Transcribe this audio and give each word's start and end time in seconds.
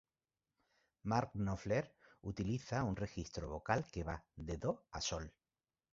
Mark 1.11 1.33
Knopfler, 1.41 1.91
utiliza 2.21 2.81
un 2.83 2.95
registro 3.03 3.47
vocal 3.53 3.85
que 3.91 4.03
va 4.09 4.19
de 4.35 4.57
"do" 4.57 4.73
a 4.89 4.99
"sol". 5.11 5.31